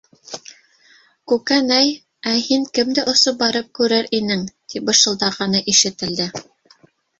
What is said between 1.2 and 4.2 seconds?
Күкәнәй, ә һин кемде осоп барып күрер